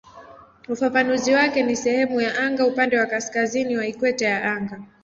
[0.69, 4.81] Ufafanuzi wake ni "sehemu ya anga upande wa kaskazini wa ikweta ya anga".